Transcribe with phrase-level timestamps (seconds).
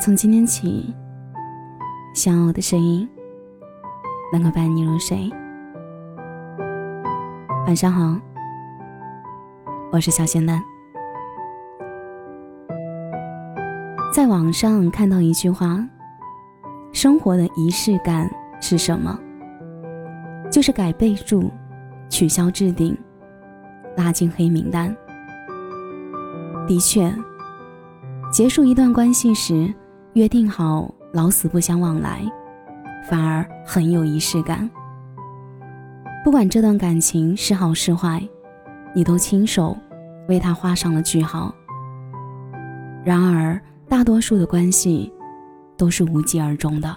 [0.00, 0.94] 从今天起，
[2.14, 3.06] 希望我的声音
[4.32, 5.28] 能够伴你入睡。
[7.66, 8.16] 晚上好，
[9.90, 10.62] 我是小仙丹。
[14.14, 15.84] 在网上看到一句话：
[16.92, 18.30] 生活的仪式感
[18.60, 19.18] 是什么？
[20.48, 21.50] 就是改备注、
[22.08, 22.96] 取消置顶、
[23.96, 24.96] 拉进黑名单。
[26.68, 27.12] 的确，
[28.30, 29.74] 结束一段关系时，
[30.18, 32.28] 约定好老死不相往来，
[33.08, 34.68] 反而很有仪式感。
[36.24, 38.20] 不管这段感情是好是坏，
[38.92, 39.78] 你都亲手
[40.28, 41.54] 为他画上了句号。
[43.04, 45.12] 然而，大多数的关系
[45.76, 46.92] 都是无疾而终的。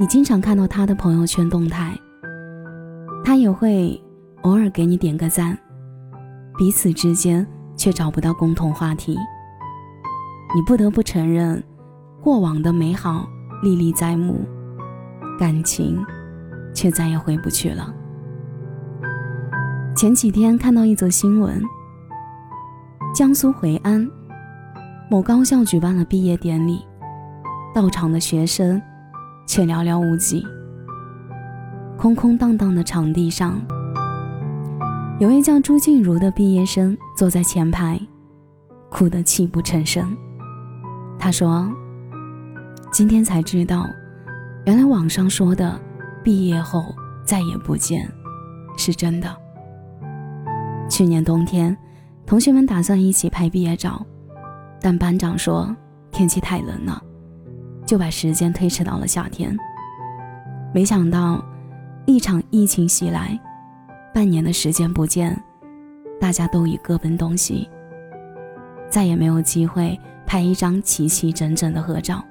[0.00, 1.96] 你经常看到他的朋友圈动态，
[3.24, 4.02] 他也会
[4.42, 5.56] 偶尔给你点个赞，
[6.56, 9.16] 彼此之间却找不到共同话题。
[10.54, 11.62] 你不得不承认，
[12.22, 13.28] 过往的美好
[13.62, 14.40] 历历在目，
[15.38, 16.02] 感情
[16.74, 17.94] 却再也回不去了。
[19.94, 21.62] 前几天看到一则新闻，
[23.14, 24.08] 江苏淮安
[25.10, 26.82] 某高校举办了毕业典礼，
[27.74, 28.80] 到场的学生
[29.46, 30.42] 却寥寥无几。
[31.98, 33.60] 空空荡荡的场地上，
[35.18, 38.00] 有位叫朱静茹的毕业生坐在前排，
[38.88, 40.16] 哭得泣不成声。
[41.18, 41.68] 他说
[42.92, 43.86] ：“今天才知道，
[44.64, 45.78] 原来网上说的
[46.22, 48.08] ‘毕业后再也不见’
[48.78, 49.28] 是真的。
[50.88, 51.76] 去年冬天，
[52.24, 54.00] 同学们打算一起拍毕业照，
[54.80, 55.74] 但班长说
[56.12, 57.02] 天气太冷了，
[57.84, 59.54] 就把时间推迟到了夏天。
[60.72, 61.44] 没想到，
[62.06, 63.38] 一场疫情袭来，
[64.14, 65.36] 半年的时间不见，
[66.20, 67.68] 大家都已各奔东西，
[68.88, 69.98] 再也没有机会。”
[70.28, 72.22] 拍一张齐齐整整的合照。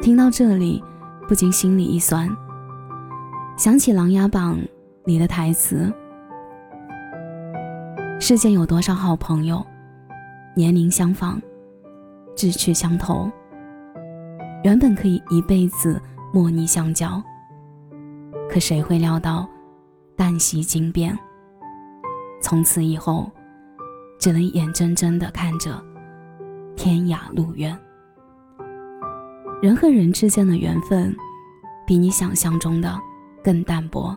[0.00, 0.82] 听到这里，
[1.28, 2.26] 不禁心里一酸，
[3.58, 4.56] 想起《琅琊榜》
[5.04, 5.92] 里的台词
[8.18, 9.64] ：“世间有多少好朋友，
[10.56, 11.38] 年龄相仿，
[12.34, 13.30] 志趣相投，
[14.62, 16.00] 原本可以一辈子
[16.32, 17.22] 莫逆相交，
[18.48, 19.46] 可谁会料到，
[20.16, 21.18] 旦夕惊变，
[22.40, 23.30] 从此以后，
[24.18, 25.70] 只能眼睁睁地看着。”
[26.76, 27.76] 天涯路远，
[29.62, 31.14] 人和人之间的缘分，
[31.86, 33.00] 比你想象中的
[33.42, 34.16] 更淡薄。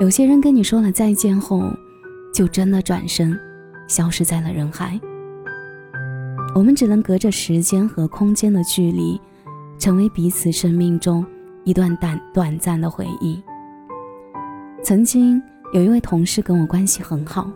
[0.00, 1.62] 有些人跟你说了再见后，
[2.32, 3.38] 就真的转身，
[3.86, 4.98] 消失在了人海。
[6.54, 9.20] 我们只能隔着时间和空间的距离，
[9.78, 11.24] 成为彼此生命中
[11.64, 13.40] 一段短短暂的回忆。
[14.82, 15.40] 曾经
[15.72, 17.50] 有一位同事跟我关系很好，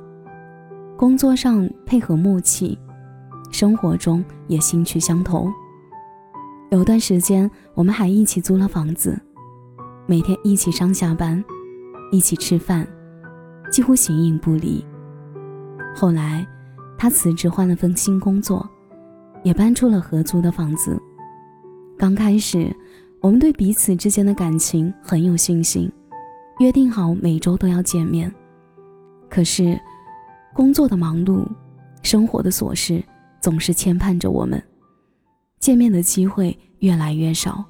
[0.97, 2.79] 工作上配合默契。
[3.51, 5.51] 生活中也兴趣相投，
[6.71, 9.19] 有段时间我们还一起租了房子，
[10.07, 11.43] 每天一起上下班，
[12.13, 12.87] 一起吃饭，
[13.71, 14.85] 几乎形影不离。
[15.97, 16.47] 后来
[16.97, 18.69] 他辞职换了份新工作，
[19.43, 21.01] 也搬出了合租的房子。
[21.97, 22.73] 刚开始，
[23.21, 25.91] 我们对彼此之间的感情很有信心，
[26.61, 28.33] 约定好每周都要见面。
[29.29, 29.79] 可是，
[30.55, 31.45] 工作的忙碌，
[32.03, 33.03] 生活的琐事。
[33.41, 34.63] 总是牵绊着我们，
[35.59, 37.65] 见面的机会越来越少。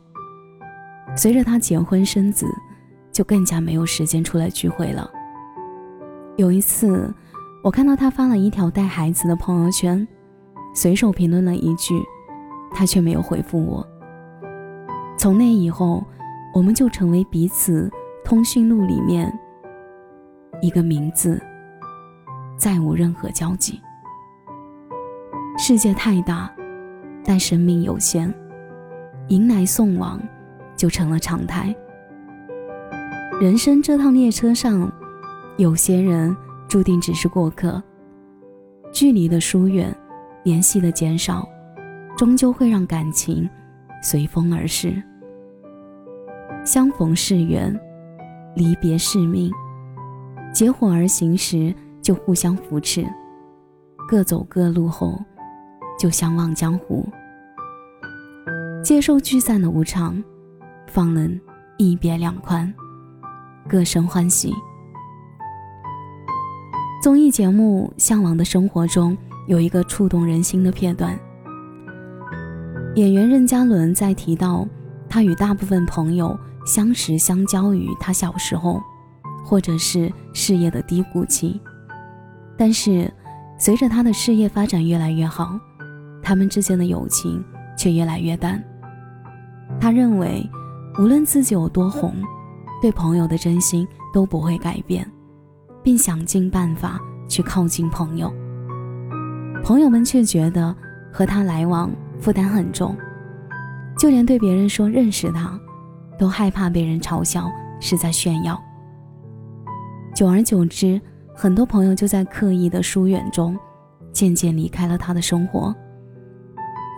[1.16, 2.46] 随着他结婚生子，
[3.12, 5.10] 就更加没有时间出来聚会了。
[6.36, 7.12] 有一次，
[7.64, 10.06] 我看到他发了一条带孩子的朋友圈，
[10.74, 12.00] 随手评论了一句，
[12.72, 13.86] 他却没有回复我。
[15.16, 16.04] 从那以后，
[16.54, 17.90] 我们就成为彼此
[18.24, 19.36] 通讯录里面
[20.62, 21.42] 一个名字，
[22.56, 23.80] 再无任何交集。
[25.68, 26.50] 世界太大，
[27.22, 28.32] 但生命有限，
[29.28, 30.18] 迎来送往
[30.74, 31.76] 就成了常态。
[33.38, 34.90] 人生这趟列车上，
[35.58, 36.34] 有些人
[36.69, 37.82] 注定只是过客。
[38.90, 39.94] 距离的疏远，
[40.43, 41.46] 联系的减少，
[42.16, 43.46] 终究会让感情
[44.02, 44.94] 随风而逝。
[46.64, 47.78] 相逢是缘，
[48.56, 49.52] 离别是命。
[50.50, 53.02] 结伙而行时，就互相扶持；
[54.08, 55.22] 各走各路后。
[55.98, 57.04] 就相忘江湖，
[58.84, 60.22] 接受聚散的无常，
[60.86, 61.38] 方能
[61.76, 62.72] 一别两宽，
[63.68, 64.54] 各生欢喜。
[67.02, 69.16] 综艺节目《向往的生活》中
[69.48, 71.18] 有一个触动人心的片段，
[72.94, 74.66] 演员任嘉伦在提到
[75.08, 78.80] 他与大部分朋友相识相交于他小时候，
[79.44, 81.60] 或者是事业的低谷期，
[82.56, 83.12] 但是
[83.58, 85.58] 随着他的事业发展越来越好。
[86.28, 87.42] 他们之间的友情
[87.75, 88.62] 却越来越淡。
[89.80, 90.46] 他认为，
[90.98, 92.14] 无论自己有多红，
[92.82, 95.10] 对朋友的真心都不会改变，
[95.82, 98.30] 并想尽办法去靠近朋友。
[99.64, 100.76] 朋友们却觉得
[101.10, 101.90] 和他来往
[102.20, 102.94] 负担很重，
[103.96, 105.58] 就连对别人说认识他，
[106.19, 107.50] 都害怕被人嘲笑
[107.81, 108.62] 是在炫耀。
[110.14, 111.00] 久而久之，
[111.34, 113.58] 很多朋友就在刻意的疏远中，
[114.12, 115.74] 渐渐离开了他的生活。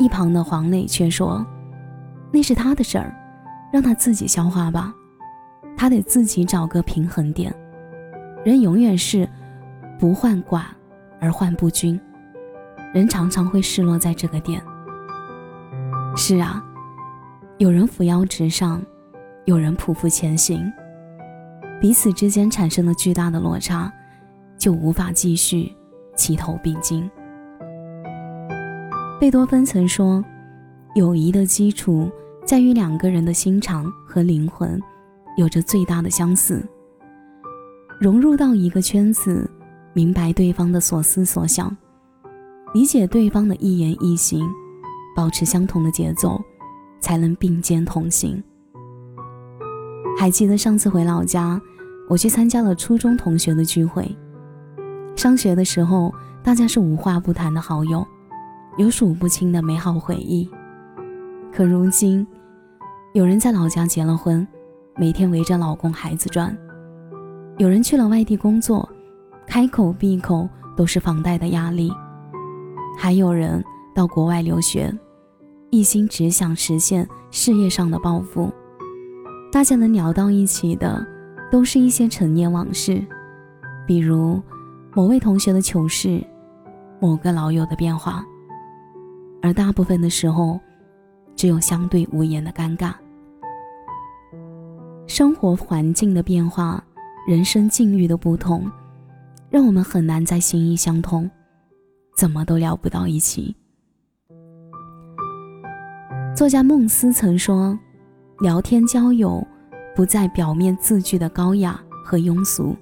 [0.00, 1.46] 一旁的黄磊却说
[2.32, 3.14] ：“那是他的事儿，
[3.70, 4.94] 让他自己消化吧，
[5.76, 7.54] 他得自己找个平衡点。
[8.42, 9.28] 人永远是
[9.98, 10.62] 不患寡
[11.20, 12.00] 而患不均，
[12.94, 14.62] 人常常会失落在这个点。
[16.16, 16.64] 是啊，
[17.58, 18.82] 有人扶摇直上，
[19.44, 20.72] 有人匍匐前行。”
[21.78, 23.92] 彼此之间产生了巨大的落差，
[24.56, 25.70] 就无法继续
[26.16, 27.10] 齐头并进。
[29.20, 30.24] 贝多芬曾说
[30.96, 32.10] ：“友谊的基础
[32.42, 34.80] 在于两个人的心肠和灵魂
[35.36, 36.66] 有着最大的相似。
[38.00, 39.48] 融入到一个圈子，
[39.92, 41.76] 明白对方的所思所想，
[42.72, 44.48] 理解对方的一言一行，
[45.14, 46.42] 保持相同的节奏，
[46.98, 48.42] 才能并肩同行。”
[50.18, 51.60] 还记得上次回老家。
[52.08, 54.16] 我去参加了初中同学的聚会。
[55.14, 56.12] 上学的时候，
[56.42, 58.04] 大家是无话不谈的好友，
[58.76, 60.48] 有数不清的美好回忆。
[61.52, 62.26] 可如今，
[63.14, 64.46] 有人在老家结了婚，
[64.96, 66.50] 每天围着老公孩子转；
[67.58, 68.88] 有人去了外地工作，
[69.46, 71.90] 开口闭口都是房贷的压力；
[72.98, 73.62] 还有人
[73.94, 74.92] 到国外留学，
[75.70, 78.50] 一心只想实现事业上的抱负。
[79.52, 81.06] 大家能聊到一起的。
[81.50, 83.04] 都是一些陈年往事，
[83.84, 84.40] 比如
[84.94, 86.24] 某位同学的糗事，
[87.00, 88.24] 某个老友的变化，
[89.42, 90.60] 而大部分的时候，
[91.34, 92.94] 只有相对无言的尴尬。
[95.06, 96.82] 生活环境的变化，
[97.26, 98.70] 人生境遇的不同，
[99.50, 101.30] 让我们很难再心意相通，
[102.16, 103.54] 怎么都聊不到一起。
[106.36, 107.78] 作家孟思曾说
[108.40, 109.46] ：“聊天交友。”
[109.92, 112.74] 不在表面字句的高雅和庸俗，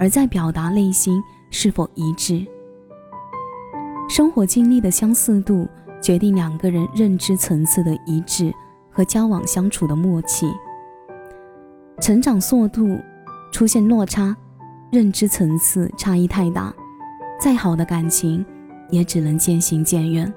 [0.00, 2.44] 而在表达内心是否一致。
[4.12, 5.66] 生活经历的相似度
[5.98, 8.52] 决定两个人认知层次的一致
[8.90, 10.52] 和交往相处的默契。
[11.98, 13.00] 成长速度
[13.50, 14.36] 出现落差，
[14.90, 16.70] 认知层次差异太大，
[17.40, 18.44] 再好的感情
[18.90, 20.30] 也只能渐行渐远。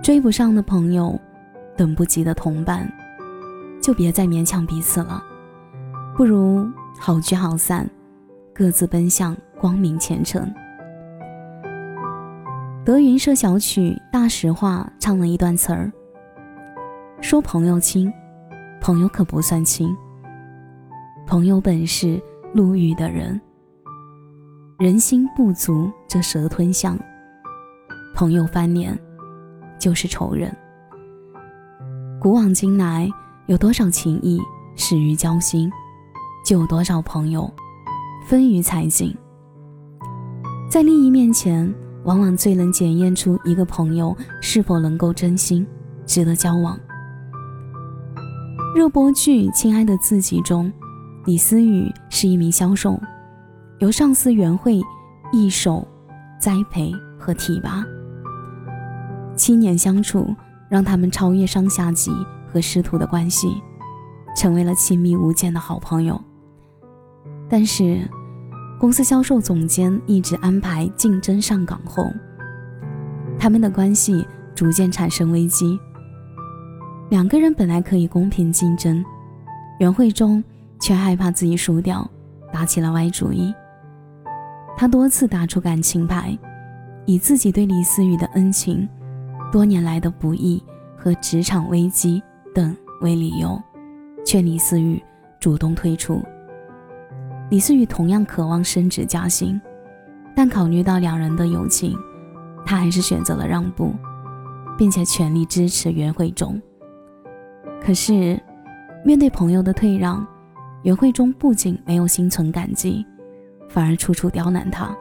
[0.00, 1.20] 追不上的朋友，
[1.76, 2.88] 等不及的同伴。
[3.82, 5.20] 就别再勉强彼此了，
[6.16, 6.64] 不如
[7.00, 7.90] 好聚好散，
[8.54, 10.48] 各自奔向光明前程。
[12.84, 15.90] 德云社小曲《大实话》唱了一段词儿，
[17.22, 18.12] 说朋友亲，
[18.78, 19.96] 朋友可不算亲。
[21.26, 22.22] 朋友本是
[22.52, 23.40] 路遇的人，
[24.78, 26.98] 人心不足则蛇吞象，
[28.14, 28.98] 朋友翻脸
[29.78, 30.54] 就是仇人。
[32.20, 33.08] 古往今来。
[33.46, 34.40] 有多少情谊
[34.74, 35.70] 始于交心，
[36.46, 37.52] 就有多少朋友
[38.26, 39.14] 分于财境。
[40.66, 41.70] 在利益面前
[42.04, 45.66] 往往最能检验出一个朋友是否能够真心
[46.06, 46.78] 值得交往。
[48.74, 50.72] 热播剧《亲爱的自己》中，
[51.24, 53.00] 李思雨是一名销售，
[53.78, 54.80] 由上司袁慧
[55.32, 55.86] 一手
[56.38, 57.84] 栽培和提拔，
[59.36, 60.34] 七年相处，
[60.68, 62.10] 让他们超越上下级。
[62.46, 63.60] 和师徒的关系，
[64.36, 66.20] 成为了亲密无间的好朋友。
[67.48, 68.08] 但是，
[68.84, 72.12] 公司销售总监一直安排竞争上岗后，
[73.38, 75.80] 他们的关系逐渐产生危机。
[77.08, 79.02] 两个人本来可以公平竞争，
[79.78, 80.44] 袁慧中
[80.78, 82.06] 却害怕自己输掉，
[82.52, 83.54] 打起了歪主意。
[84.76, 86.38] 他多次打出感情牌，
[87.06, 88.86] 以自己对李思雨的恩情、
[89.50, 90.62] 多年来的不易
[90.94, 92.22] 和职场危机。
[92.54, 93.58] 等为理由，
[94.26, 95.02] 劝李思雨
[95.40, 96.22] 主动退出。
[97.54, 99.60] 李思雨同样渴望升职加薪，
[100.34, 101.96] 但考虑到两人的友情，
[102.66, 103.94] 他还是选择了让步，
[104.76, 106.60] 并且全力支持袁慧中。
[107.80, 108.42] 可是，
[109.04, 110.26] 面对朋友的退让，
[110.82, 113.06] 袁慧中不仅没有心存感激，
[113.68, 114.92] 反而处处刁难他。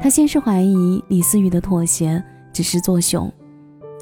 [0.00, 3.28] 他先是怀疑李思雨的妥协只是作秀，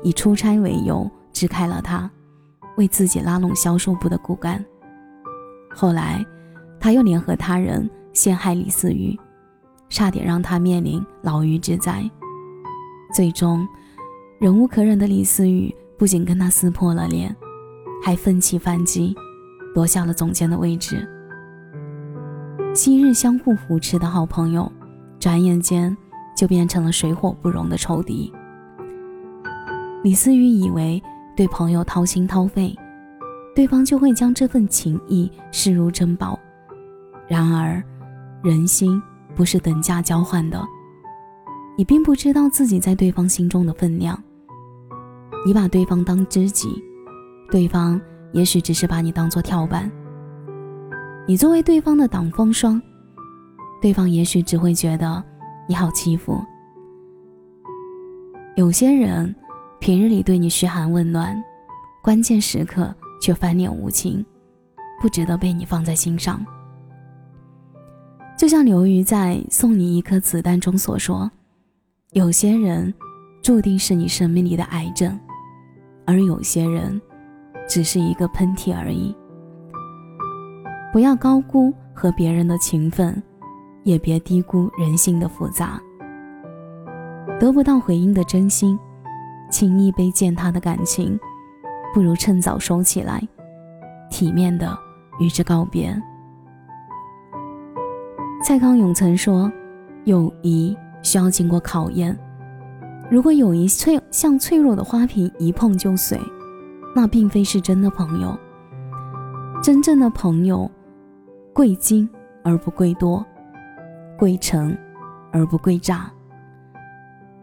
[0.02, 1.10] 以出差为由。
[1.32, 2.10] 支开了他，
[2.76, 4.62] 为自己拉拢销售部的骨干。
[5.74, 6.22] 后来，
[6.84, 9.18] 他又联合他人陷害李思雨，
[9.88, 12.04] 差点让他面临牢狱之灾。
[13.14, 13.66] 最终，
[14.38, 17.34] 忍无可忍的李思雨不仅跟他撕破了脸，
[18.04, 19.16] 还奋起反击，
[19.74, 21.08] 夺下了总监的位置。
[22.74, 24.70] 昔日相互扶持的好朋友，
[25.18, 25.96] 转眼间
[26.36, 28.30] 就变成了水火不容的仇敌。
[30.02, 31.02] 李思雨以为
[31.34, 32.76] 对朋友掏心掏肺，
[33.56, 36.38] 对方就会将这份情谊视如珍宝。
[37.28, 37.82] 然而，
[38.42, 39.02] 人心
[39.34, 40.62] 不是等价交换的。
[41.76, 44.20] 你并不知道自己在对方心中的分量。
[45.46, 46.82] 你把对方当知己，
[47.50, 48.00] 对方
[48.32, 49.90] 也许只是把你当做跳板。
[51.26, 52.80] 你作为对方的挡风霜，
[53.82, 55.22] 对方也许只会觉得
[55.66, 56.40] 你好欺负。
[58.56, 59.34] 有些人
[59.80, 61.42] 平日里对你嘘寒问暖，
[62.02, 64.24] 关键时刻却翻脸无情，
[65.00, 66.44] 不值得被你放在心上。
[68.36, 71.30] 就像刘瑜在《送你一颗子弹》中所说。
[72.12, 72.94] 有些人
[73.42, 75.18] 注定是你生命里的癌症，
[76.04, 77.00] 而有些人
[77.68, 79.14] 只是一个喷嚏而已。
[80.92, 83.20] 不要高估和别人的情分，
[83.82, 85.80] 也别低估人性的复杂。
[87.40, 88.78] 得不到回应的真心，
[89.50, 91.18] 轻易被践踏的感情，
[91.92, 93.20] 不如趁早收起来，
[94.08, 94.78] 体面的
[95.18, 96.00] 与之告别。
[98.46, 99.50] 蔡康永曾说
[100.04, 102.18] ：“友谊。”需要经过考验。
[103.10, 106.18] 如果友谊脆像脆弱的花瓶，一碰就碎，
[106.96, 108.34] 那并非是真的朋友。
[109.62, 110.70] 真正的朋友，
[111.52, 112.08] 贵精
[112.42, 113.22] 而不贵多，
[114.18, 114.74] 贵诚
[115.30, 116.10] 而不贵诈。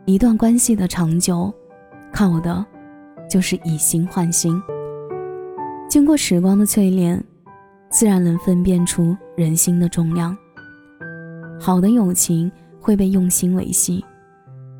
[0.05, 1.53] 一段关系的长久，
[2.11, 2.65] 靠的
[3.29, 4.59] 就是以心换心。
[5.87, 7.23] 经过时光的淬炼，
[7.89, 10.35] 自然能分辨出人心的重量。
[11.61, 12.51] 好的友情。
[12.83, 14.03] 会被用心维系，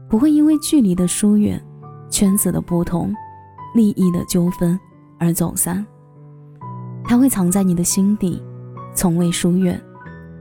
[0.09, 1.63] 不会因为距离的疏远、
[2.09, 3.13] 圈子的不同、
[3.75, 4.77] 利益的纠纷
[5.19, 5.85] 而走散。
[7.03, 8.41] 它会藏在你的心底，
[8.95, 9.79] 从未疏远，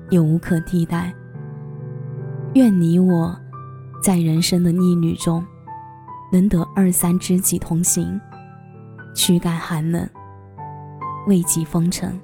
[0.08, 1.12] 也无可替代。
[2.54, 3.36] 愿你我，
[4.02, 5.44] 在人生的逆旅中，
[6.32, 8.18] 能得二三知己同行，
[9.14, 10.08] 驱赶寒冷，
[11.26, 12.18] 慰藉风尘。